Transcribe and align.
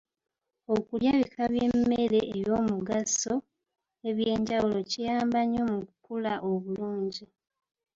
Okulya 0.75 1.11
bika 1.19 1.43
by'emmere 1.53 2.21
ey'omugaso 2.37 3.33
eby'enjawulo 4.09 4.77
kiyamba 4.89 5.39
nnyo 5.43 5.61
mu 5.71 5.79
kukula 5.87 6.33
obulungi. 6.51 7.25